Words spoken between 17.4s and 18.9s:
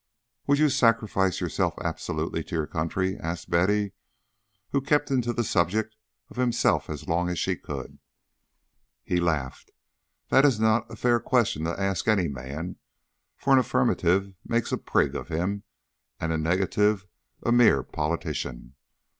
a mere politician.